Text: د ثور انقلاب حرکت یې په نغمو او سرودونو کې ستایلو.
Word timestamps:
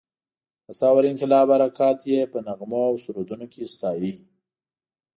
د 0.65 0.67
ثور 0.79 1.03
انقلاب 1.11 1.47
حرکت 1.55 1.99
یې 2.11 2.21
په 2.31 2.37
نغمو 2.47 2.81
او 2.89 2.95
سرودونو 3.03 3.45
کې 3.53 3.71
ستایلو. 3.73 4.23